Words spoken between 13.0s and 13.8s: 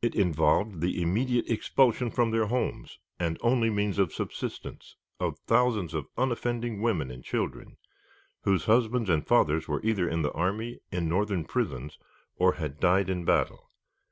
in battle.